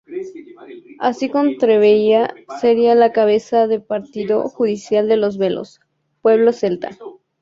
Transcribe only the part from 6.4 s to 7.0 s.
celta.